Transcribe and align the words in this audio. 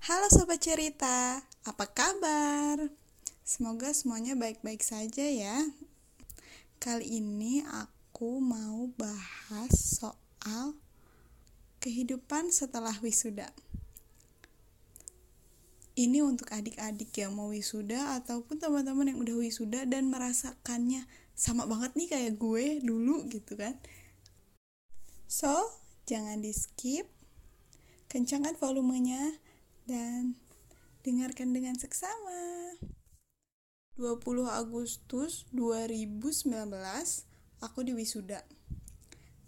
Halo 0.00 0.32
Sobat 0.32 0.64
Cerita, 0.64 1.44
apa 1.68 1.84
kabar? 1.84 2.88
Semoga 3.44 3.92
semuanya 3.92 4.32
baik-baik 4.32 4.80
saja 4.80 5.28
ya. 5.28 5.60
Kali 6.80 7.20
ini 7.20 7.60
aku 7.68 8.40
mau 8.40 8.88
bahas 8.96 10.00
soal 10.00 10.72
kehidupan 11.84 12.48
setelah 12.48 12.96
wisuda. 13.04 13.52
Ini 16.00 16.24
untuk 16.24 16.48
adik-adik 16.48 17.12
yang 17.20 17.36
mau 17.36 17.52
wisuda 17.52 18.16
ataupun 18.24 18.56
teman-teman 18.56 19.12
yang 19.12 19.20
udah 19.20 19.36
wisuda 19.36 19.84
dan 19.84 20.08
merasakannya 20.08 21.04
sama 21.36 21.68
banget 21.68 21.92
nih 22.00 22.08
kayak 22.08 22.40
gue 22.40 22.80
dulu 22.80 23.28
gitu 23.28 23.52
kan. 23.52 23.76
So, 25.28 25.52
jangan 26.08 26.40
di 26.40 26.56
skip. 26.56 27.04
Kencangkan 28.08 28.56
volumenya 28.56 29.36
dan 29.90 30.38
dengarkan 31.02 31.50
dengan 31.50 31.74
seksama. 31.74 32.78
20 33.98 34.46
Agustus 34.46 35.50
2019 35.50 36.46
aku 37.58 37.78
di 37.82 37.92
wisuda. 37.98 38.46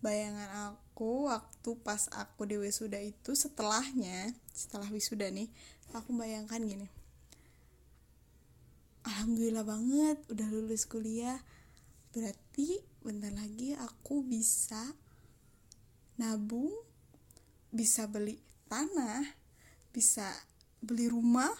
Bayangan 0.02 0.74
aku 0.74 1.30
waktu 1.30 1.70
pas 1.86 2.10
aku 2.10 2.42
di 2.50 2.58
wisuda 2.58 2.98
itu 2.98 3.38
setelahnya, 3.38 4.34
setelah 4.50 4.90
wisuda 4.90 5.30
nih, 5.30 5.46
aku 5.94 6.10
bayangkan 6.10 6.58
gini. 6.58 6.90
Alhamdulillah 9.06 9.62
banget 9.62 10.18
udah 10.26 10.48
lulus 10.50 10.90
kuliah. 10.90 11.38
Berarti 12.10 12.82
bentar 12.98 13.30
lagi 13.30 13.78
aku 13.78 14.26
bisa 14.26 14.90
nabung, 16.18 16.74
bisa 17.70 18.10
beli 18.10 18.42
tanah, 18.66 19.41
bisa 19.92 20.26
beli 20.82 21.06
rumah, 21.06 21.52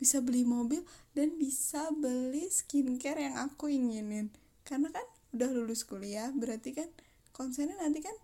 bisa 0.00 0.18
beli 0.18 0.42
mobil, 0.42 0.82
dan 1.14 1.36
bisa 1.38 1.92
beli 1.94 2.50
skincare 2.50 3.30
yang 3.30 3.36
aku 3.38 3.70
inginin. 3.70 4.32
Karena 4.66 4.90
kan 4.90 5.06
udah 5.36 5.48
lulus 5.52 5.86
kuliah, 5.86 6.32
berarti 6.34 6.74
kan 6.74 6.88
konsennya 7.30 7.78
nanti 7.78 8.02
kan 8.02 8.16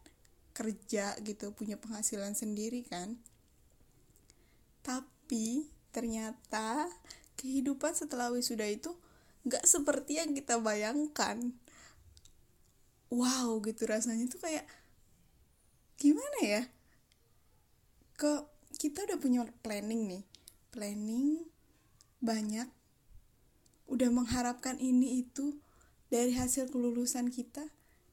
kerja 0.56 1.14
gitu, 1.22 1.55
punya 1.55 1.78
penghasilan 1.78 2.34
sendiri 2.34 2.83
kan. 2.83 3.20
Tapi 4.83 5.70
ternyata 5.95 6.91
kehidupan 7.39 7.95
setelah 7.95 8.33
wisuda 8.34 8.67
itu 8.67 8.92
gak 9.47 9.64
seperti 9.64 10.20
yang 10.20 10.34
kita 10.36 10.58
bayangkan. 10.61 11.55
Wow 13.11 13.58
gitu 13.64 13.89
rasanya 13.91 14.30
tuh 14.30 14.42
kayak 14.42 14.67
gimana 15.98 16.39
ya? 16.42 16.62
Ke 18.14 18.47
kita 18.81 19.05
udah 19.05 19.20
punya 19.20 19.45
planning 19.61 20.09
nih. 20.09 20.25
Planning 20.73 21.45
banyak. 22.25 22.64
Udah 23.84 24.09
mengharapkan 24.09 24.81
ini 24.81 25.20
itu 25.20 25.61
dari 26.09 26.33
hasil 26.33 26.73
kelulusan 26.73 27.28
kita. 27.28 27.61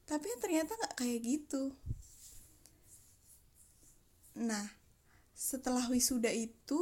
Tapi 0.04 0.28
ternyata 0.44 0.76
nggak 0.76 0.94
kayak 1.00 1.24
gitu. 1.24 1.72
Nah 4.36 4.76
setelah 5.32 5.88
wisuda 5.88 6.28
itu 6.28 6.76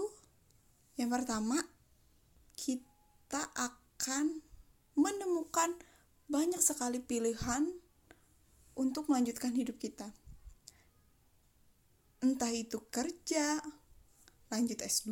yang 0.99 1.13
pertama 1.13 1.61
kita 2.59 3.53
akan 3.55 4.43
menemukan 4.97 5.77
banyak 6.27 6.59
sekali 6.59 6.99
pilihan 6.99 7.69
untuk 8.73 9.13
melanjutkan 9.13 9.53
hidup 9.53 9.77
kita 9.77 10.09
entah 12.25 12.53
itu 12.53 12.81
kerja, 12.89 13.61
lanjut 14.49 14.79
S2, 14.81 15.11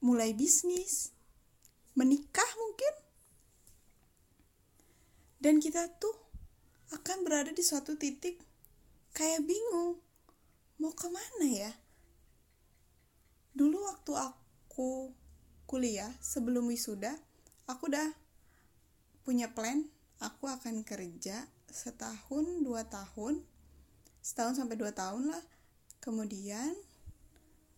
mulai 0.00 0.32
bisnis, 0.32 1.12
menikah 1.94 2.50
mungkin. 2.56 2.94
Dan 5.40 5.56
kita 5.60 5.88
tuh 5.96 6.16
akan 6.92 7.24
berada 7.24 7.54
di 7.54 7.62
suatu 7.64 7.96
titik 7.96 8.42
kayak 9.14 9.46
bingung 9.46 10.00
mau 10.80 10.92
ke 10.96 11.08
mana 11.08 11.46
ya. 11.46 11.72
Dulu 13.52 13.84
waktu 13.84 14.12
aku 14.16 15.12
kuliah 15.68 16.10
sebelum 16.24 16.72
wisuda, 16.72 17.14
aku 17.68 17.92
udah 17.92 18.08
punya 19.22 19.52
plan, 19.52 19.86
aku 20.18 20.48
akan 20.48 20.82
kerja 20.82 21.46
setahun 21.70 22.64
dua 22.64 22.88
tahun 22.88 23.44
setahun 24.20 24.60
sampai 24.60 24.76
dua 24.76 24.92
tahun 24.92 25.32
lah. 25.32 25.44
Kemudian 26.00 26.72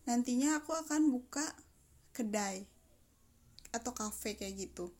nantinya 0.06 0.62
aku 0.62 0.74
akan 0.74 1.10
buka 1.10 1.46
kedai 2.14 2.66
atau 3.72 3.90
kafe 3.96 4.36
kayak 4.36 4.70
gitu. 4.70 4.92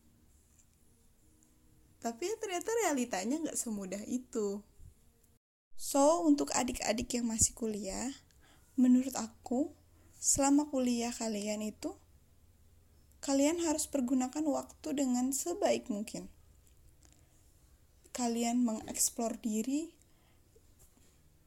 Tapi 2.03 2.27
ternyata 2.43 2.71
realitanya 2.83 3.39
nggak 3.39 3.59
semudah 3.59 4.03
itu. 4.11 4.59
So 5.79 6.27
untuk 6.27 6.51
adik-adik 6.51 7.15
yang 7.15 7.31
masih 7.31 7.55
kuliah 7.55 8.11
menurut 8.75 9.15
aku 9.15 9.71
selama 10.19 10.67
kuliah 10.71 11.15
kalian 11.15 11.63
itu 11.63 11.95
kalian 13.23 13.63
harus 13.63 13.87
pergunakan 13.87 14.43
waktu 14.43 14.89
dengan 14.99 15.31
sebaik 15.31 15.87
mungkin. 15.87 16.27
Kalian 18.11 18.67
mengeksplor 18.67 19.39
diri 19.39 19.95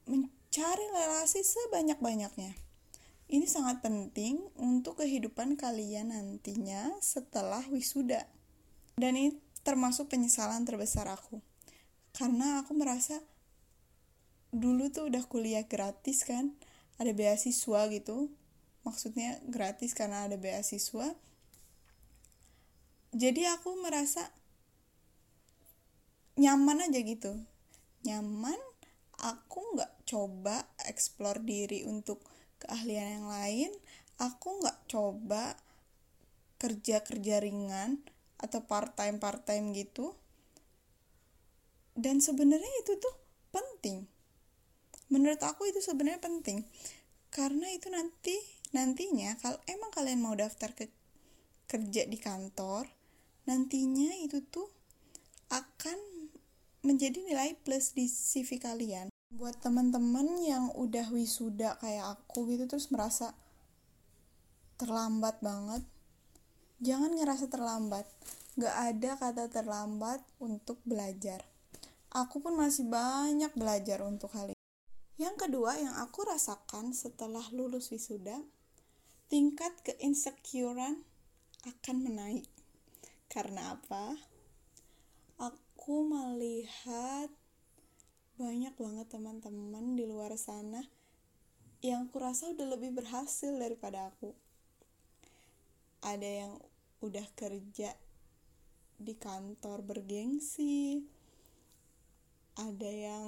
mencari 0.05 0.85
relasi 0.93 1.41
sebanyak-banyaknya. 1.41 2.53
Ini 3.25 3.45
sangat 3.49 3.81
penting 3.81 4.38
untuk 4.61 5.01
kehidupan 5.01 5.57
kalian 5.57 6.13
nantinya 6.13 6.93
setelah 7.01 7.66
wisuda. 7.73 8.29
Dan 8.93 9.17
ini 9.17 9.41
termasuk 9.66 10.13
penyesalan 10.13 10.61
terbesar 10.61 11.09
aku. 11.09 11.41
Karena 12.13 12.61
aku 12.61 12.77
merasa 12.77 13.17
dulu 14.53 14.93
tuh 14.93 15.09
udah 15.09 15.25
kuliah 15.25 15.66
gratis 15.66 16.22
kan, 16.23 16.53
ada 17.01 17.11
beasiswa 17.11 17.89
gitu. 17.89 18.29
Maksudnya 18.85 19.41
gratis 19.49 19.97
karena 19.97 20.29
ada 20.29 20.37
beasiswa. 20.37 21.17
Jadi 23.16 23.41
aku 23.49 23.73
merasa 23.81 24.29
nyaman 26.37 26.85
aja 26.85 26.99
gitu. 27.01 27.33
Nyaman 28.05 28.59
aku 29.21 29.75
nggak 29.75 30.07
coba 30.09 30.65
explore 30.87 31.39
diri 31.43 31.87
untuk 31.87 32.23
keahlian 32.59 33.21
yang 33.21 33.27
lain 33.29 33.71
aku 34.19 34.63
nggak 34.63 34.87
coba 34.87 35.59
kerja 36.55 37.03
kerja 37.03 37.43
ringan 37.43 37.99
atau 38.39 38.63
part 38.63 38.95
time 38.95 39.19
part 39.19 39.43
time 39.43 39.75
gitu. 39.75 40.15
Dan 41.95 42.19
sebenarnya 42.19 42.71
itu 42.83 42.99
tuh 42.99 43.15
penting. 43.55 44.03
Menurut 45.07 45.39
aku 45.43 45.67
itu 45.67 45.79
sebenarnya 45.79 46.19
penting. 46.19 46.67
Karena 47.31 47.71
itu 47.71 47.87
nanti 47.91 48.35
nantinya 48.75 49.39
kalau 49.39 49.59
emang 49.71 49.91
kalian 49.91 50.19
mau 50.19 50.35
daftar 50.35 50.75
ke 50.75 50.91
kerja 51.65 52.03
di 52.05 52.19
kantor 52.19 52.91
nantinya 53.47 54.11
itu 54.19 54.43
tuh 54.51 54.67
akan 55.47 55.95
menjadi 56.85 57.18
nilai 57.25 57.57
plus 57.66 57.97
di 57.97 58.06
CV 58.06 58.62
kalian. 58.62 59.09
Buat 59.34 59.59
teman-teman 59.66 60.38
yang 60.46 60.69
udah 60.78 61.09
wisuda 61.09 61.81
kayak 61.81 62.22
aku 62.22 62.46
gitu 62.53 62.69
terus 62.69 62.94
merasa 62.94 63.34
terlambat 64.78 65.41
banget, 65.41 65.81
jangan 66.79 67.12
ngerasa 67.18 67.50
terlambat. 67.50 68.06
Gak 68.56 68.72
ada 68.72 69.12
kata 69.19 69.51
terlambat 69.51 70.23
untuk 70.40 70.79
belajar. 70.88 71.44
Aku 72.16 72.40
pun 72.40 72.56
masih 72.56 72.88
banyak 72.88 73.52
belajar 73.59 74.00
untuk 74.06 74.31
hal 74.31 74.56
ini. 74.56 74.63
Yang 75.19 75.47
kedua 75.47 75.76
yang 75.76 75.96
aku 75.99 76.23
rasakan 76.23 76.96
setelah 76.96 77.43
lulus 77.52 77.91
wisuda, 77.91 78.40
tingkat 79.28 79.76
keinsecurean 79.84 81.03
akan 81.67 81.97
menaik. 81.99 82.47
Karena 83.28 83.76
apa? 83.76 84.16
Melihat 86.35 87.29
banyak 88.35 88.75
banget 88.75 89.07
teman-teman 89.07 89.95
di 89.95 90.03
luar 90.03 90.35
sana 90.35 90.83
yang 91.79 92.09
kurasa 92.09 92.51
udah 92.51 92.75
lebih 92.75 92.91
berhasil 92.97 93.53
daripada 93.55 94.11
aku. 94.11 94.35
Ada 96.03 96.29
yang 96.45 96.53
udah 96.99 97.25
kerja 97.37 97.93
di 98.95 99.13
kantor 99.16 99.85
bergengsi, 99.85 101.03
ada 102.55 102.89
yang 102.89 103.28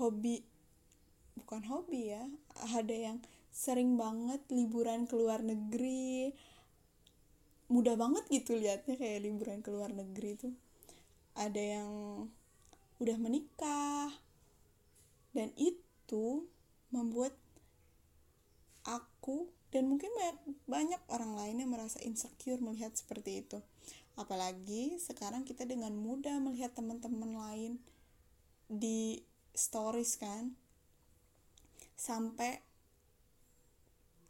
hobi, 0.00 0.44
bukan 1.36 1.62
hobi 1.66 2.12
ya, 2.14 2.24
ada 2.76 2.94
yang 2.94 3.18
sering 3.50 3.98
banget 3.98 4.40
liburan 4.48 5.04
ke 5.04 5.14
luar 5.18 5.42
negeri, 5.42 6.32
mudah 7.70 7.94
banget 7.94 8.26
gitu 8.28 8.58
liatnya 8.58 8.98
kayak 8.98 9.22
liburan 9.22 9.62
ke 9.62 9.70
luar 9.70 9.94
negeri 9.94 10.34
tuh 10.34 10.54
ada 11.38 11.62
yang 11.62 11.90
udah 12.98 13.16
menikah 13.16 14.10
dan 15.30 15.54
itu 15.54 16.50
membuat 16.90 17.32
aku 18.82 19.48
dan 19.70 19.86
mungkin 19.86 20.10
banyak 20.66 20.98
orang 21.06 21.38
lain 21.38 21.62
yang 21.62 21.70
merasa 21.70 22.02
insecure 22.02 22.58
melihat 22.58 22.90
seperti 22.98 23.46
itu. 23.46 23.62
Apalagi 24.18 24.98
sekarang 24.98 25.46
kita 25.46 25.62
dengan 25.62 25.94
mudah 25.94 26.42
melihat 26.42 26.74
teman-teman 26.74 27.38
lain 27.38 27.72
di 28.66 29.22
stories 29.54 30.18
kan. 30.18 30.58
Sampai 31.94 32.58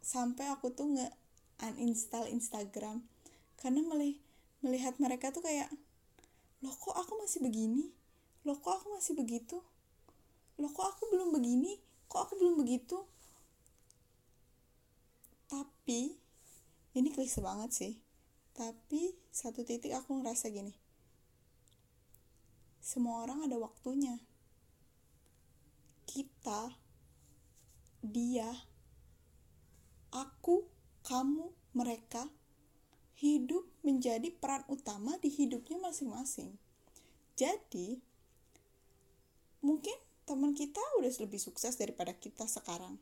sampai 0.05 0.53
aku 0.53 0.69
tuh 0.69 0.93
nggak 0.93 1.13
uninstall 1.61 2.29
Instagram 2.29 3.01
karena 3.61 3.85
melih 3.85 4.17
melihat 4.65 4.97
mereka 4.97 5.29
tuh 5.29 5.45
kayak 5.45 5.69
loh 6.65 6.73
kok 6.77 6.97
aku 6.97 7.21
masih 7.21 7.45
begini? 7.45 7.93
Loh 8.45 8.57
kok 8.57 8.81
aku 8.81 8.97
masih 8.97 9.13
begitu? 9.13 9.61
Loh 10.57 10.71
kok 10.73 10.97
aku 10.97 11.13
belum 11.13 11.29
begini? 11.33 11.77
Kok 12.09 12.21
aku 12.25 12.33
belum 12.41 12.57
begitu? 12.57 12.97
Tapi 15.45 16.17
ini 16.97 17.09
klise 17.13 17.41
banget 17.41 17.69
sih. 17.73 17.93
Tapi 18.57 19.13
satu 19.29 19.61
titik 19.61 19.93
aku 19.93 20.21
ngerasa 20.21 20.49
gini. 20.49 20.73
Semua 22.81 23.25
orang 23.25 23.45
ada 23.45 23.61
waktunya. 23.61 24.17
Kita 26.09 26.73
dia 28.01 28.49
aku 30.11 30.65
kamu 31.05 31.53
mereka 31.77 32.25
hidup 33.21 33.69
menjadi 33.85 34.33
peran 34.33 34.65
utama 34.65 35.13
di 35.21 35.29
hidupnya 35.29 35.77
masing-masing. 35.77 36.57
Jadi 37.37 38.01
mungkin 39.61 39.93
teman 40.25 40.57
kita 40.57 40.81
udah 40.97 41.13
lebih 41.21 41.37
sukses 41.37 41.77
daripada 41.77 42.17
kita 42.17 42.49
sekarang. 42.49 42.97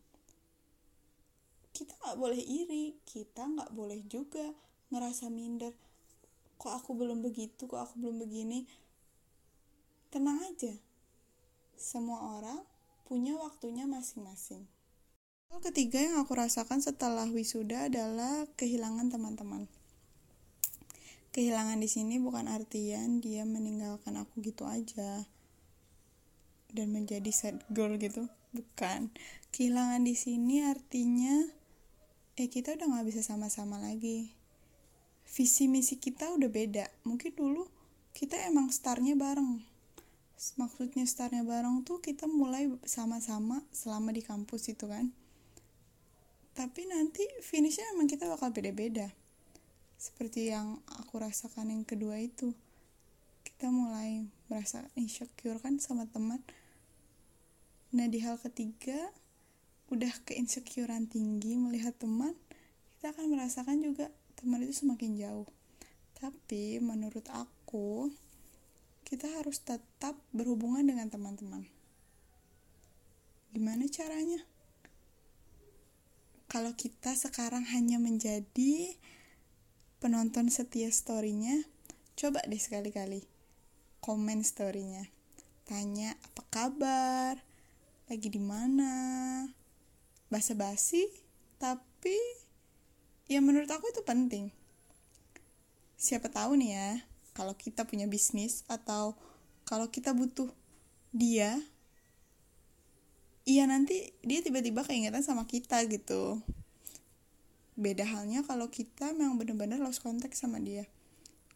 Kita 1.71 1.95
nggak 2.03 2.19
boleh 2.19 2.41
iri 2.43 2.99
kita 3.07 3.47
nggak 3.47 3.71
boleh 3.71 4.03
juga 4.11 4.51
ngerasa 4.91 5.31
minder. 5.31 5.71
Kok 6.59 6.73
aku 6.83 6.91
belum 6.99 7.23
begitu 7.23 7.71
kok 7.71 7.79
aku 7.79 8.03
belum 8.03 8.19
begini. 8.19 8.67
Tenang 10.11 10.43
aja. 10.43 10.75
Semua 11.79 12.35
orang 12.35 12.59
punya 13.07 13.39
waktunya 13.39 13.87
masing-masing. 13.87 14.67
Hal 15.47 15.63
ketiga 15.63 16.03
yang 16.03 16.19
aku 16.19 16.35
rasakan 16.35 16.83
setelah 16.83 17.25
wisuda 17.31 17.87
adalah 17.87 18.45
kehilangan 18.59 19.09
teman-teman 19.09 19.71
kehilangan 21.39 21.79
di 21.79 21.87
sini 21.87 22.19
bukan 22.19 22.51
artian 22.51 23.23
dia 23.23 23.47
meninggalkan 23.47 24.19
aku 24.19 24.43
gitu 24.43 24.67
aja. 24.67 25.23
Dan 26.67 26.91
menjadi 26.91 27.31
sad 27.31 27.63
girl 27.71 27.95
gitu. 27.95 28.27
Bukan. 28.51 29.07
Kehilangan 29.55 30.03
di 30.03 30.19
sini 30.19 30.67
artinya 30.67 31.47
eh 32.35 32.51
kita 32.51 32.75
udah 32.75 32.91
nggak 32.91 33.07
bisa 33.07 33.23
sama-sama 33.23 33.79
lagi. 33.79 34.35
Visi 35.31 35.71
misi 35.71 35.95
kita 35.95 36.27
udah 36.35 36.51
beda. 36.51 36.91
Mungkin 37.07 37.31
dulu 37.31 37.71
kita 38.11 38.35
emang 38.51 38.67
startnya 38.75 39.15
bareng. 39.15 39.63
Maksudnya 40.59 41.07
startnya 41.07 41.47
bareng 41.47 41.87
tuh 41.87 42.03
kita 42.03 42.27
mulai 42.27 42.67
sama-sama 42.83 43.63
selama 43.71 44.11
di 44.11 44.19
kampus 44.19 44.75
itu 44.75 44.91
kan. 44.91 45.15
Tapi 46.51 46.83
nanti 46.83 47.23
finishnya 47.39 47.95
emang 47.95 48.11
kita 48.11 48.27
bakal 48.27 48.51
beda-beda 48.51 49.15
seperti 49.99 50.47
yang 50.47 50.79
aku 50.87 51.19
rasakan 51.19 51.75
yang 51.75 51.83
kedua 51.83 52.23
itu 52.23 52.55
kita 53.43 53.67
mulai 53.67 54.23
merasa 54.47 54.87
insecure 54.95 55.59
kan 55.59 55.75
sama 55.83 56.07
teman. 56.07 56.39
Nah 57.91 58.07
di 58.07 58.23
hal 58.23 58.39
ketiga 58.39 58.95
udah 59.91 60.15
keinsecurean 60.23 61.11
tinggi 61.11 61.59
melihat 61.59 61.91
teman 61.99 62.31
kita 62.95 63.11
akan 63.11 63.35
merasakan 63.35 63.83
juga 63.83 64.07
teman 64.39 64.63
itu 64.63 64.87
semakin 64.87 65.19
jauh. 65.19 65.49
Tapi 66.15 66.79
menurut 66.79 67.27
aku 67.35 68.07
kita 69.03 69.27
harus 69.35 69.59
tetap 69.59 70.15
berhubungan 70.31 70.87
dengan 70.87 71.11
teman-teman. 71.11 71.67
Gimana 73.51 73.83
caranya? 73.91 74.39
Kalau 76.47 76.71
kita 76.71 77.19
sekarang 77.19 77.67
hanya 77.75 77.99
menjadi 77.99 78.95
penonton 79.99 80.47
setia 80.47 80.87
storynya 80.91 81.67
coba 82.15 82.39
deh 82.47 82.59
sekali-kali. 82.59 83.23
Komen 83.99 84.43
storynya. 84.47 85.07
Tanya 85.67 86.15
apa 86.23 86.43
kabar? 86.47 87.39
Lagi 88.07 88.27
di 88.31 88.41
mana? 88.41 88.91
Basa-basi 90.31 91.07
tapi 91.59 92.15
ya 93.27 93.43
menurut 93.43 93.67
aku 93.67 93.91
itu 93.91 94.01
penting. 94.07 94.51
Siapa 95.99 96.31
tahu 96.31 96.55
nih 96.55 96.71
ya 96.75 96.89
kalau 97.35 97.55
kita 97.55 97.83
punya 97.83 98.07
bisnis 98.07 98.63
atau 98.67 99.15
kalau 99.67 99.91
kita 99.91 100.15
butuh 100.15 100.51
dia 101.15 101.59
iya 103.49 103.63
nanti 103.65 104.13
dia 104.21 104.43
tiba-tiba 104.45 104.85
keingetan 104.85 105.25
sama 105.25 105.47
kita 105.49 105.81
gitu 105.89 106.43
beda 107.79 108.03
halnya 108.03 108.43
kalau 108.43 108.67
kita 108.67 109.15
memang 109.15 109.39
benar-benar 109.39 109.79
lost 109.79 110.03
contact 110.03 110.35
sama 110.35 110.59
dia. 110.59 110.83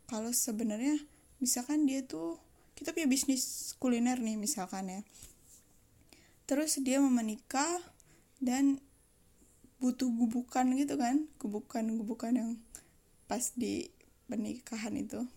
Kalau 0.08 0.32
sebenarnya 0.32 0.96
misalkan 1.44 1.84
dia 1.84 2.00
tuh 2.08 2.40
kita 2.80 2.96
punya 2.96 3.12
bisnis 3.12 3.76
kuliner 3.78 4.18
nih 4.24 4.40
misalkan 4.40 4.88
ya. 4.88 5.02
Terus 6.48 6.80
dia 6.80 7.04
mau 7.04 7.12
menikah 7.12 7.84
dan 8.40 8.80
butuh 9.84 10.08
gubukan 10.08 10.64
gitu 10.80 10.96
kan? 10.96 11.28
Gubukan-gubukan 11.44 12.32
yang 12.40 12.52
pas 13.28 13.52
di 13.60 13.92
pernikahan 14.32 14.96
itu. 14.96 15.28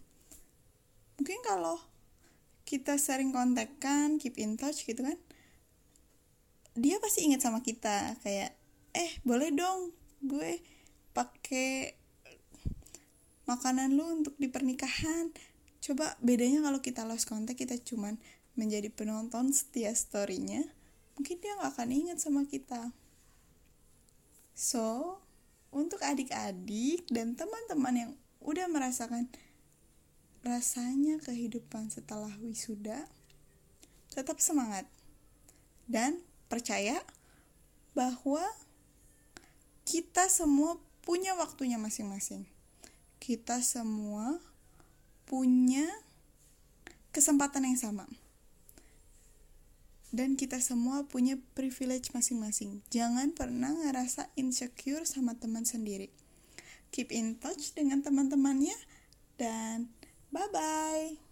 Mungkin 1.19 1.43
kalau 1.43 1.83
kita 2.63 2.95
sering 2.99 3.35
kontakkan 3.35 4.23
keep 4.23 4.39
in 4.39 4.55
touch 4.55 4.87
gitu 4.87 5.03
kan 5.03 5.19
dia 6.77 7.01
pasti 7.01 7.25
ingat 7.25 7.41
sama 7.41 7.65
kita. 7.65 8.21
Kayak 8.21 8.53
eh 8.93 9.11
boleh 9.25 9.51
dong 9.51 9.97
gue 10.21 10.61
pakai 11.17 11.97
makanan 13.49 13.97
lu 13.97 14.21
untuk 14.21 14.37
di 14.37 14.53
pernikahan 14.53 15.33
coba 15.81 16.19
bedanya 16.21 16.61
kalau 16.61 16.85
kita 16.85 17.09
lost 17.09 17.25
contact 17.25 17.57
kita 17.57 17.81
cuman 17.81 18.21
menjadi 18.59 18.93
penonton 18.93 19.55
setia 19.57 19.97
storynya 19.97 20.77
mungkin 21.17 21.41
dia 21.41 21.57
nggak 21.57 21.73
akan 21.73 21.91
ingat 21.91 22.19
sama 22.21 22.45
kita. 22.45 22.93
So, 24.53 25.19
untuk 25.73 26.05
adik-adik 26.05 27.09
dan 27.09 27.37
teman-teman 27.37 27.95
yang 27.97 28.13
udah 28.45 28.69
merasakan 28.69 29.29
rasanya 30.45 31.19
kehidupan 31.25 31.91
setelah 31.91 32.31
wisuda, 32.41 33.09
tetap 34.13 34.39
semangat 34.39 34.87
dan 35.89 36.21
percaya 36.47 37.03
bahwa 37.97 38.45
kita 39.89 40.29
semua 40.29 40.79
punya 41.07 41.39
waktunya 41.39 41.79
masing-masing. 41.79 42.51
Kita 43.23 43.63
semua 43.63 44.43
punya 45.25 45.87
kesempatan 47.15 47.65
yang 47.65 47.79
sama 47.79 48.05
dan 50.17 50.33
kita 50.39 50.63
semua 50.65 51.05
punya 51.05 51.37
privilege 51.53 52.11
masing-masing. 52.17 52.81
Jangan 52.89 53.37
pernah 53.37 53.75
ngerasa 53.75 54.33
insecure 54.39 55.05
sama 55.05 55.37
teman 55.37 55.69
sendiri. 55.69 56.09
Keep 56.95 57.13
in 57.13 57.37
touch 57.37 57.77
dengan 57.77 58.01
teman-temannya 58.01 58.77
dan 59.37 59.93
bye-bye. 60.33 61.26